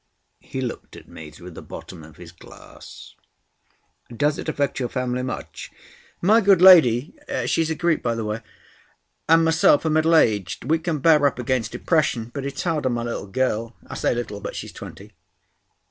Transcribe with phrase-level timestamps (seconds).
[0.39, 3.13] He looked at me through the bottom of his glass.
[4.09, 5.69] "Does it affect your family much?"
[6.23, 10.63] "My good lady—she's a Greek, by the way—and myself are middle aged.
[10.65, 13.75] We can bear up against depression; but it's hard on my little girl.
[13.85, 15.13] I say little; but she's twenty.